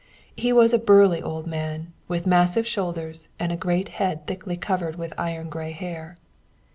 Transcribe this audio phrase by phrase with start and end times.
[0.35, 4.95] He was a burly old man, with massive shoulders and a great head thickly covered
[4.95, 6.17] with iron gray hair.